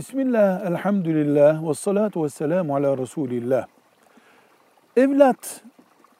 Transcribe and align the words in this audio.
Bismillah, 0.00 0.66
elhamdülillah, 0.66 1.68
ve 1.68 1.74
salatu 1.74 2.24
ve 2.24 2.28
selamu 2.28 2.76
ala 2.76 2.98
Resulillah. 2.98 3.66
Evlat, 4.96 5.64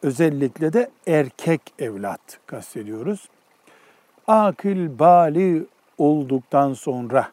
özellikle 0.02 0.72
de 0.72 0.90
erkek 1.06 1.60
evlat 1.78 2.20
kastediyoruz. 2.46 3.28
Akıl, 4.26 4.98
bali 4.98 5.66
olduktan 5.98 6.72
sonra 6.72 7.28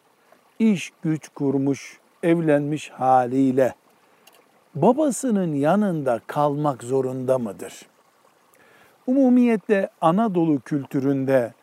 iş 0.60 0.92
güç 1.02 1.30
kurmuş, 1.30 2.00
evlenmiş 2.24 2.90
haliyle 2.90 3.74
babasının 4.76 5.54
yanında 5.54 6.22
kalmak 6.28 6.84
zorunda 6.84 7.38
mıdır? 7.38 7.82
Umumiyetle 9.08 9.90
Anadolu 10.02 10.60
kültüründe 10.60 11.54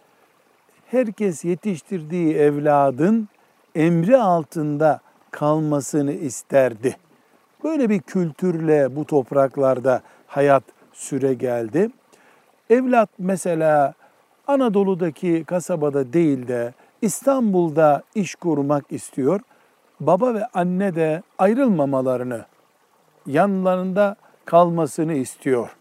herkes 0.86 1.44
yetiştirdiği 1.44 2.34
evladın 2.34 3.28
emri 3.74 4.16
altında 4.16 5.00
kalmasını 5.30 6.12
isterdi. 6.12 6.96
Böyle 7.64 7.90
bir 7.90 8.00
kültürle 8.00 8.96
bu 8.96 9.04
topraklarda 9.04 10.02
hayat 10.26 10.62
süre 10.92 11.34
geldi. 11.34 11.90
Evlat 12.70 13.10
mesela 13.18 13.94
Anadolu'daki 14.46 15.44
kasabada 15.44 16.12
değil 16.12 16.48
de 16.48 16.74
İstanbul'da 17.02 18.02
iş 18.14 18.34
kurmak 18.34 18.84
istiyor. 18.90 19.40
Baba 20.00 20.34
ve 20.34 20.46
anne 20.46 20.94
de 20.94 21.22
ayrılmamalarını, 21.38 22.44
yanlarında 23.26 24.16
kalmasını 24.44 25.12
istiyor. 25.12 25.76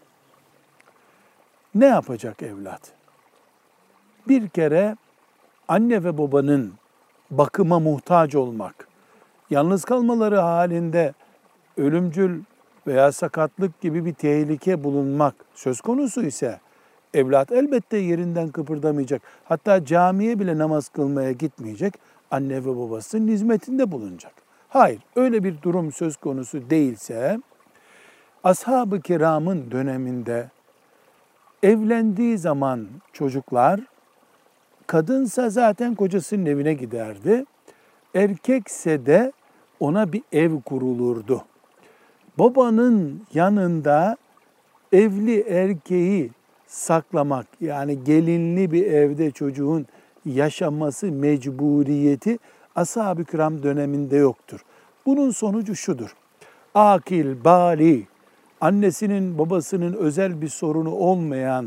Ne 1.74 1.86
yapacak 1.86 2.42
evlat? 2.42 2.92
Bir 4.28 4.48
kere 4.48 4.96
anne 5.68 6.04
ve 6.04 6.18
babanın 6.18 6.72
bakıma 7.30 7.78
muhtaç 7.78 8.34
olmak, 8.34 8.88
yalnız 9.50 9.84
kalmaları 9.84 10.38
halinde 10.38 11.14
ölümcül 11.76 12.42
veya 12.86 13.12
sakatlık 13.12 13.80
gibi 13.80 14.04
bir 14.04 14.14
tehlike 14.14 14.84
bulunmak 14.84 15.34
söz 15.54 15.80
konusu 15.80 16.22
ise 16.22 16.60
evlat 17.14 17.52
elbette 17.52 17.96
yerinden 17.96 18.48
kıpırdamayacak. 18.48 19.22
Hatta 19.44 19.84
camiye 19.84 20.38
bile 20.38 20.58
namaz 20.58 20.88
kılmaya 20.88 21.32
gitmeyecek. 21.32 21.94
Anne 22.30 22.64
ve 22.64 22.76
babasının 22.76 23.28
hizmetinde 23.28 23.92
bulunacak. 23.92 24.32
Hayır, 24.68 25.00
öyle 25.16 25.44
bir 25.44 25.62
durum 25.62 25.92
söz 25.92 26.16
konusu 26.16 26.70
değilse 26.70 27.40
ashab-ı 28.44 29.00
kiramın 29.00 29.70
döneminde 29.70 30.50
evlendiği 31.62 32.38
zaman 32.38 32.88
çocuklar 33.12 33.80
kadınsa 34.94 35.50
zaten 35.50 35.94
kocasının 35.94 36.46
evine 36.46 36.74
giderdi. 36.74 37.44
Erkekse 38.14 39.06
de 39.06 39.32
ona 39.80 40.12
bir 40.12 40.22
ev 40.32 40.60
kurulurdu. 40.60 41.44
Babanın 42.38 43.22
yanında 43.34 44.16
evli 44.92 45.40
erkeği 45.40 46.30
saklamak 46.66 47.46
yani 47.60 48.04
gelinli 48.04 48.72
bir 48.72 48.86
evde 48.86 49.30
çocuğun 49.30 49.86
yaşaması 50.26 51.06
mecburiyeti 51.06 52.38
ashab-ı 52.76 53.24
kiram 53.24 53.62
döneminde 53.62 54.16
yoktur. 54.16 54.60
Bunun 55.06 55.30
sonucu 55.30 55.76
şudur. 55.76 56.16
Akil, 56.74 57.44
bali, 57.44 58.06
annesinin 58.60 59.38
babasının 59.38 59.92
özel 59.92 60.40
bir 60.42 60.48
sorunu 60.48 60.90
olmayan 60.90 61.66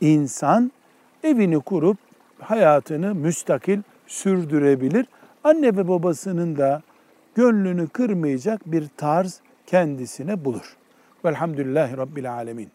insan 0.00 0.72
evini 1.24 1.60
kurup 1.60 2.11
hayatını 2.42 3.14
müstakil 3.14 3.80
sürdürebilir. 4.06 5.06
Anne 5.44 5.76
ve 5.76 5.88
babasının 5.88 6.56
da 6.56 6.82
gönlünü 7.34 7.88
kırmayacak 7.88 8.60
bir 8.66 8.88
tarz 8.96 9.40
kendisine 9.66 10.44
bulur. 10.44 10.76
Velhamdülillahi 11.24 11.96
Rabbil 11.96 12.32
Alemin. 12.32 12.72